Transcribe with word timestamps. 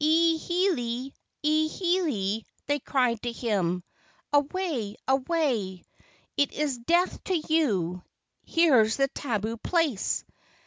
"E 0.03 0.39
hele! 0.39 1.13
E 1.43 1.67
hele!" 1.67 2.43
they 2.65 2.79
cried 2.79 3.21
to 3.21 3.31
him. 3.31 3.83
"Away, 4.33 4.95
away! 5.07 5.83
It 6.35 6.53
is 6.53 6.79
death 6.79 7.23
to 7.25 7.37
you. 7.37 8.01
Here's 8.43 8.97
the 8.97 9.09
tabu 9.09 9.57
place." 9.57 10.25